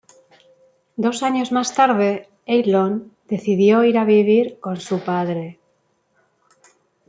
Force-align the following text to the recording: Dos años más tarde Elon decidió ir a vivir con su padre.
Dos 0.97 1.21
años 1.21 1.51
más 1.51 1.75
tarde 1.75 2.27
Elon 2.47 3.15
decidió 3.27 3.83
ir 3.83 3.99
a 3.99 4.03
vivir 4.03 4.59
con 4.59 4.77
su 4.77 4.99
padre. 5.03 5.59